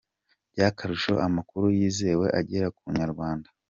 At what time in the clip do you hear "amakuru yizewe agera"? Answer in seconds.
1.27-2.67